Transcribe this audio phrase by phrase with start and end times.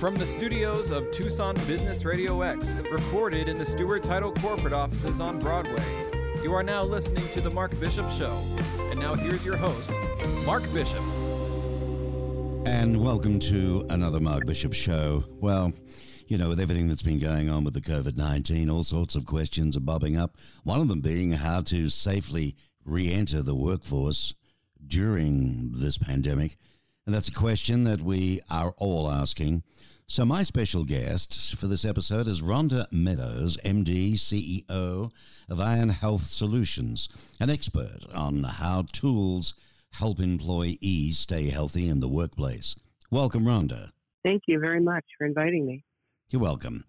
[0.00, 5.20] From the studios of Tucson Business Radio X, recorded in the Stewart Title corporate offices
[5.20, 5.84] on Broadway,
[6.42, 8.42] you are now listening to The Mark Bishop Show.
[8.90, 9.92] And now here's your host,
[10.46, 11.02] Mark Bishop.
[12.64, 15.24] And welcome to another Mark Bishop Show.
[15.38, 15.74] Well,
[16.28, 19.26] you know, with everything that's been going on with the COVID 19, all sorts of
[19.26, 20.38] questions are bobbing up.
[20.64, 22.56] One of them being how to safely
[22.86, 24.32] re enter the workforce
[24.86, 26.56] during this pandemic.
[27.06, 29.62] And that's a question that we are all asking.
[30.06, 35.10] So, my special guest for this episode is Rhonda Meadows, MD, CEO
[35.48, 37.08] of AYIN Health Solutions,
[37.38, 39.54] an expert on how tools
[39.92, 42.74] help employees stay healthy in the workplace.
[43.10, 43.92] Welcome, Rhonda.
[44.22, 45.84] Thank you very much for inviting me.
[46.28, 46.84] You're welcome.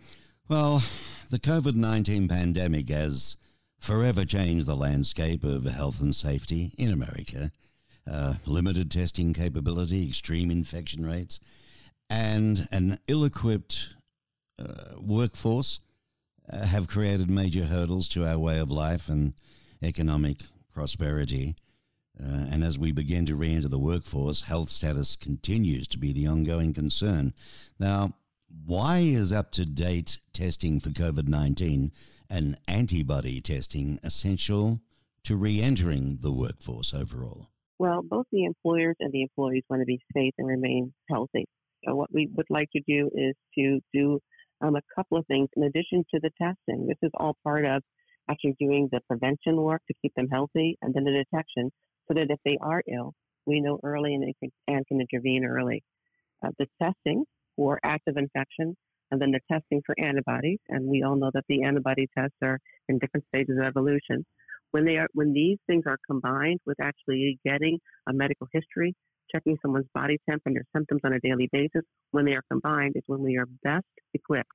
[0.50, 0.84] Well,
[1.30, 3.38] the COVID 19 pandemic has
[3.80, 7.52] forever changed the landscape of health and safety in America.
[8.10, 11.40] Uh, limited testing capability, extreme infection rates,
[12.09, 13.90] and an ill equipped
[14.59, 15.80] uh, workforce
[16.52, 19.34] uh, have created major hurdles to our way of life and
[19.84, 20.42] economic
[20.73, 21.56] prosperity.
[22.20, 26.12] Uh, and as we begin to re enter the workforce, health status continues to be
[26.12, 27.34] the ongoing concern.
[27.80, 28.14] Now,
[28.66, 31.92] why is up to date testing for COVID 19
[32.30, 34.81] and antibody testing essential
[35.23, 37.50] to re entering the workforce overall?
[37.82, 41.46] Well, both the employers and the employees want to be safe and remain healthy.
[41.84, 44.20] So, what we would like to do is to do
[44.62, 46.86] um, a couple of things in addition to the testing.
[46.86, 47.82] This is all part of
[48.30, 51.72] actually doing the prevention work to keep them healthy and then the detection
[52.08, 53.16] so that if they are ill,
[53.48, 55.82] we know early and, can, and can intervene early.
[56.46, 57.24] Uh, the testing
[57.56, 58.78] for active infection
[59.09, 60.59] and then the testing for antibodies.
[60.70, 62.59] And we all know that the antibody tests are
[62.90, 64.24] in different stages of evolution.
[64.72, 68.95] When they are, when these things are combined with actually getting a medical history,
[69.33, 72.94] checking someone's body temp and their symptoms on a daily basis, when they are combined
[72.95, 74.50] is when we are best equipped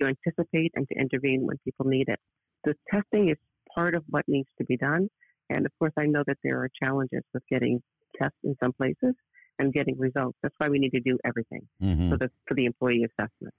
[0.00, 2.18] to anticipate and to intervene when people need it.
[2.64, 3.36] The testing is
[3.74, 5.08] part of what needs to be done.
[5.50, 7.82] And of course, I know that there are challenges with getting
[8.20, 9.14] tests in some places
[9.58, 10.36] and getting results.
[10.42, 12.10] That's why we need to do everything mm-hmm.
[12.10, 13.54] for the for the employee assessment.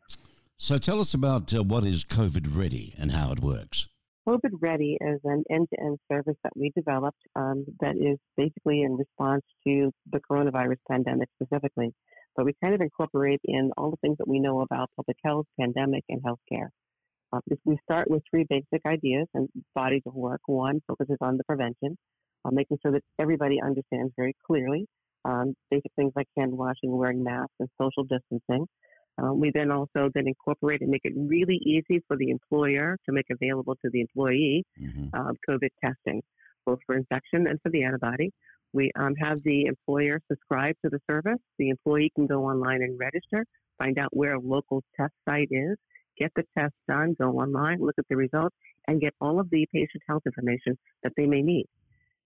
[0.58, 3.88] So tell us about uh, what is COVID Ready and how it works.
[4.28, 9.42] COVID Ready is an end-to-end service that we developed um, that is basically in response
[9.66, 11.94] to the coronavirus pandemic specifically.
[12.36, 15.46] But we kind of incorporate in all the things that we know about public health,
[15.58, 16.68] pandemic, and healthcare.
[17.32, 20.42] Uh, we start with three basic ideas and bodies of work.
[20.46, 21.98] One focuses on the prevention,
[22.44, 24.88] uh, making sure that everybody understands very clearly
[25.24, 28.68] um, basic things like hand washing, wearing masks, and social distancing.
[29.20, 33.12] Um, we then also then incorporate and make it really easy for the employer to
[33.12, 35.08] make available to the employee mm-hmm.
[35.14, 36.22] uh, COVID testing,
[36.66, 38.32] both for infection and for the antibody.
[38.74, 41.40] We um, have the employer subscribe to the service.
[41.58, 43.46] The employee can go online and register,
[43.78, 45.78] find out where a local test site is,
[46.18, 48.56] get the test done, go online, look at the results,
[48.88, 51.66] and get all of the patient health information that they may need.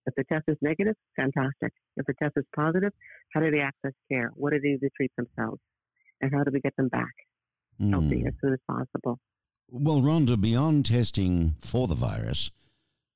[0.08, 1.74] If the test is negative, fantastic.
[1.96, 2.92] If the test is positive,
[3.34, 4.32] how do they access care?
[4.34, 5.62] What do they do to treat themselves?
[6.22, 7.14] And how do we get them back
[7.80, 7.92] mm.
[7.92, 9.20] healthy as soon as possible?
[9.70, 12.52] Well, Rhonda, beyond testing for the virus,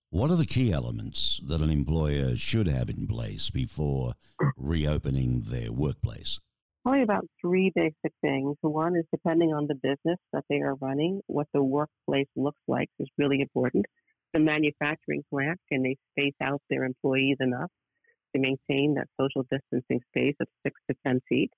[0.09, 4.13] what are the key elements that an employer should have in place before
[4.57, 6.39] reopening their workplace?
[6.83, 8.55] Probably about three basic things.
[8.61, 12.89] One is depending on the business that they are running, what the workplace looks like
[12.99, 13.85] is really important
[14.35, 17.71] the manufacturing plant, can they space out their employees enough
[18.35, 21.51] to maintain that social distancing space of six to 10 feet?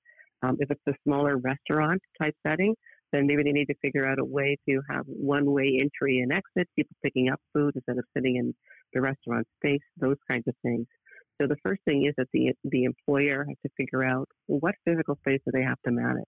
[0.43, 2.75] Um, if it's a smaller restaurant type setting,
[3.11, 6.31] then maybe they need to figure out a way to have one way entry and
[6.31, 8.53] exit, people picking up food instead of sitting in
[8.93, 10.85] the restaurant space, those kinds of things.
[11.39, 15.15] So the first thing is that the, the employer has to figure out what physical
[15.17, 16.25] space do they have to manage.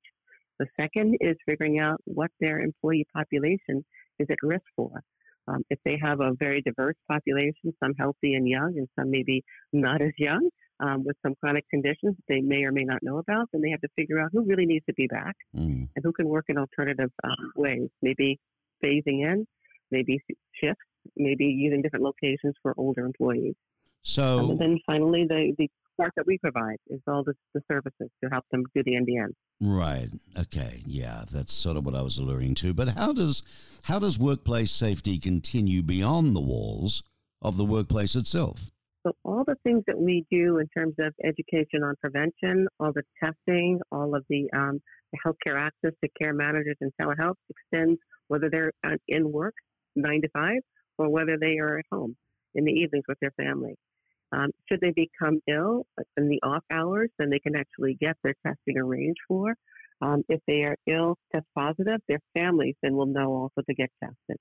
[0.59, 3.83] The second is figuring out what their employee population
[4.19, 5.01] is at risk for.
[5.47, 9.43] Um, if they have a very diverse population, some healthy and young, and some maybe
[9.73, 10.47] not as young,
[10.79, 13.81] um, with some chronic conditions they may or may not know about, then they have
[13.81, 15.87] to figure out who really needs to be back mm.
[15.95, 17.89] and who can work in alternative um, ways.
[18.01, 18.39] Maybe
[18.83, 19.45] phasing in,
[19.91, 20.19] maybe
[20.61, 20.81] shifts,
[21.15, 23.55] maybe using different locations for older employees.
[24.03, 27.61] So, um, and then finally, the, the part that we provide is all the, the
[27.69, 29.33] services to help them do the NDN.
[29.59, 30.09] Right.
[30.37, 30.81] Okay.
[30.85, 32.73] Yeah, that's sort of what I was alluding to.
[32.73, 33.43] But how does
[33.83, 37.03] how does workplace safety continue beyond the walls
[37.41, 38.71] of the workplace itself?
[39.09, 43.01] So all the things that we do in terms of education on prevention, all the
[43.23, 44.79] testing, all of the, um,
[45.11, 48.71] the healthcare access to care managers and telehealth extends whether they're
[49.07, 49.55] in work
[49.95, 50.59] nine to five
[50.99, 52.15] or whether they are at home
[52.53, 53.73] in the evenings with their family.
[54.31, 58.35] Um, should they become ill in the off hours, then they can actually get their
[58.45, 59.55] testing arranged for.
[60.01, 63.89] Um, if they are ill, test positive, their families then will know also to get
[64.03, 64.37] tested.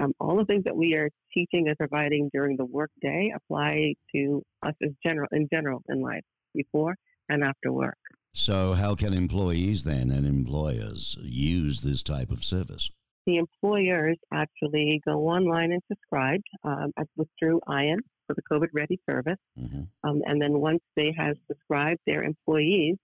[0.00, 4.42] Um, all the things that we are teaching and providing during the workday apply to
[4.62, 6.24] us as general in general in life,
[6.54, 6.94] before
[7.28, 7.98] and after work.
[8.34, 12.90] So, how can employees then and employers use this type of service?
[13.26, 16.92] The employers actually go online and subscribe um,
[17.38, 19.82] through AYIN for the COVID Ready service, mm-hmm.
[20.08, 22.96] um, and then once they have subscribed, their employees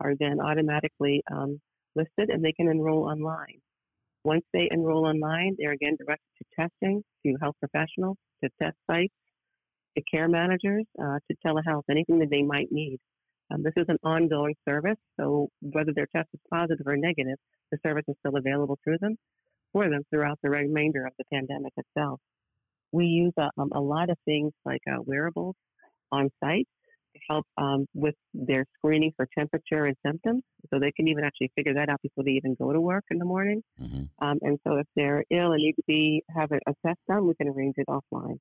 [0.00, 1.60] are then automatically um,
[1.94, 3.60] listed and they can enroll online.
[4.26, 9.14] Once they enroll online, they're again directed to testing, to health professionals, to test sites,
[9.96, 12.98] to care managers, uh, to telehealth, anything that they might need.
[13.52, 17.36] Um, this is an ongoing service, so whether their test is positive or negative,
[17.70, 19.16] the service is still available to them
[19.72, 22.18] for them throughout the remainder of the pandemic itself.
[22.90, 25.54] We use a, um, a lot of things like uh, wearables
[26.10, 26.66] on site
[27.28, 30.42] help um, with their screening for temperature and symptoms.
[30.70, 33.18] So they can even actually figure that out before they even go to work in
[33.18, 33.62] the morning.
[33.80, 34.24] Mm-hmm.
[34.24, 37.26] Um, and so if they're ill and need to be have a, a test done,
[37.26, 38.38] we can arrange it offline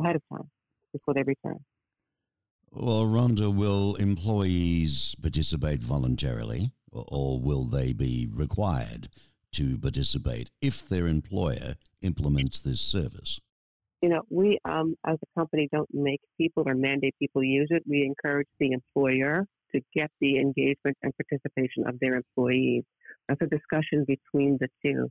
[0.00, 0.50] ahead of time
[0.92, 1.58] before they return.
[2.70, 9.08] Well, Rhonda, will employees participate voluntarily or, or will they be required
[9.52, 13.40] to participate if their employer implements this service?
[14.04, 17.82] You know, we um, as a company don't make people or mandate people use it.
[17.88, 22.82] We encourage the employer to get the engagement and participation of their employees.
[23.26, 25.08] That's a discussion between the two.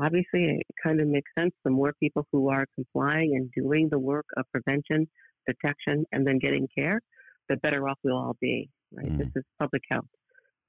[0.00, 1.52] Obviously, it kind of makes sense.
[1.64, 5.08] The more people who are complying and doing the work of prevention,
[5.48, 7.00] detection, and then getting care,
[7.48, 8.70] the better off we'll all be.
[8.92, 9.10] Right?
[9.10, 9.18] Mm.
[9.18, 10.06] This is public health.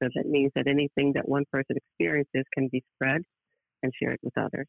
[0.02, 3.22] So that means that anything that one person experiences can be spread
[3.84, 4.66] and shared with others.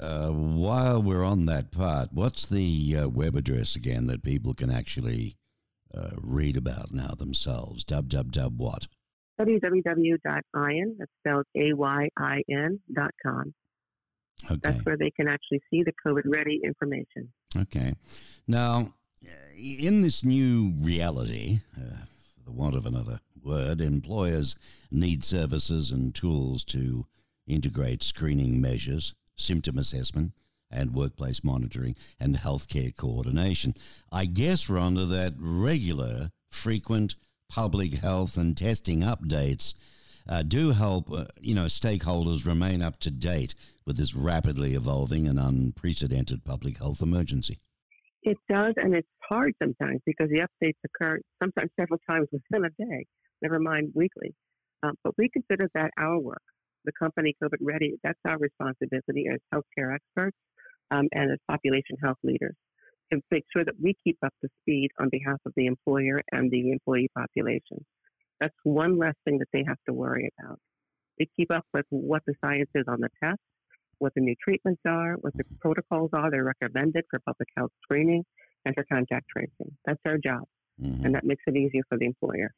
[0.00, 4.70] Uh, while we're on that part, what's the uh, web address again that people can
[4.70, 5.36] actually
[5.94, 7.84] uh, read about now themselves?
[7.84, 8.86] www what?
[9.40, 13.54] www.ayin, that's spelled A-Y-I-N dot com.
[14.50, 14.60] Okay.
[14.62, 17.32] That's where they can actually see the COVID ready information.
[17.56, 17.94] Okay.
[18.46, 18.94] Now,
[19.56, 22.04] in this new reality, uh,
[22.34, 24.56] for the want of another word, employers
[24.90, 27.06] need services and tools to
[27.46, 30.32] integrate screening measures symptom assessment
[30.70, 33.74] and workplace monitoring and healthcare coordination.
[34.12, 37.14] I guess, Rhonda, that regular, frequent
[37.48, 39.74] public health and testing updates
[40.28, 43.54] uh, do help, uh, you know, stakeholders remain up to date
[43.86, 47.58] with this rapidly evolving and unprecedented public health emergency.
[48.22, 52.70] It does, and it's hard sometimes because the updates occur sometimes several times within a
[52.70, 53.06] day,
[53.40, 54.34] never mind weekly.
[54.82, 56.42] Um, but we consider that our work
[56.88, 60.36] the company COVID Ready, that's our responsibility as healthcare experts
[60.90, 62.56] um, and as population health leaders
[63.12, 66.50] to make sure that we keep up the speed on behalf of the employer and
[66.50, 67.84] the employee population.
[68.40, 70.58] That's one less thing that they have to worry about.
[71.18, 73.40] They keep up with what the science is on the test,
[73.98, 78.24] what the new treatments are, what the protocols are they're recommended for public health screening
[78.64, 79.76] and for contact tracing.
[79.84, 80.44] That's our job.
[80.80, 81.06] Mm-hmm.
[81.06, 82.52] And that makes it easier for the employer.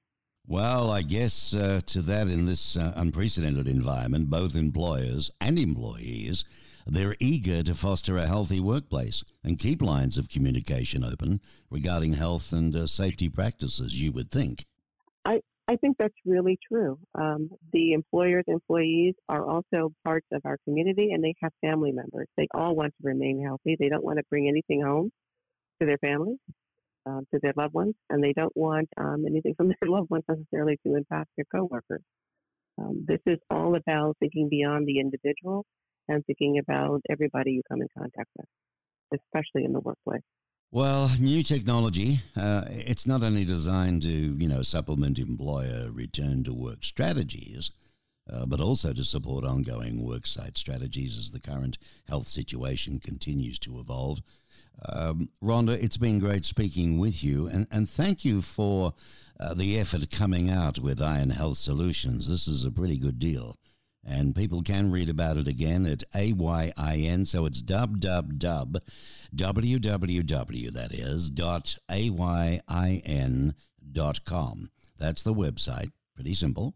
[0.46, 6.44] Well, I guess uh, to that, in this uh, unprecedented environment, both employers and employees,
[6.87, 11.40] they're eager to foster a healthy workplace and keep lines of communication open
[11.70, 14.64] regarding health and uh, safety practices, you would think.
[15.25, 16.98] I, I think that's really true.
[17.14, 22.26] Um, the employers, employees are also parts of our community and they have family members.
[22.36, 23.76] They all want to remain healthy.
[23.79, 25.12] They don't want to bring anything home
[25.81, 26.38] to their families
[27.06, 30.24] um, to their loved ones, and they don't want um, anything from their loved ones
[30.28, 32.02] necessarily to impact their coworkers.
[32.78, 35.64] Um, this is all about thinking beyond the individual
[36.08, 40.22] and thinking about everybody you come in contact with, especially in the workplace.
[40.72, 46.54] Well, new technology, uh, it's not only designed to, you know, supplement employer return to
[46.54, 47.72] work strategies,
[48.32, 53.80] uh, but also to support ongoing worksite strategies as the current health situation continues to
[53.80, 54.22] evolve.
[54.89, 58.94] Um, Rhonda, it's been great speaking with you, and, and thank you for
[59.39, 62.29] uh, the effort coming out with AYIN Health Solutions.
[62.29, 63.56] This is a pretty good deal.
[64.03, 68.72] And people can read about it again at AYIN, so it's www,
[70.72, 73.55] that is, dot AYIN
[73.93, 74.70] dot com.
[74.98, 75.93] That's the website.
[76.15, 76.74] Pretty simple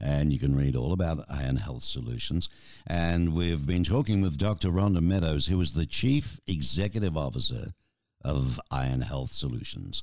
[0.00, 2.48] and you can read all about AYIN Health Solutions.
[2.86, 4.70] And we've been talking with Dr.
[4.70, 7.68] Rhonda Meadows, who is the Chief Executive Officer
[8.22, 10.02] of AYIN Health Solutions.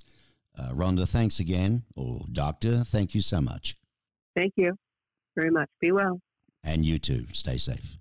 [0.58, 1.84] Uh, Rhonda, thanks again.
[1.96, 3.76] Or, oh, Doctor, thank you so much.
[4.36, 4.76] Thank you
[5.36, 5.70] very much.
[5.82, 6.20] Be well.
[6.64, 7.28] And you too.
[7.34, 7.98] Stay safe.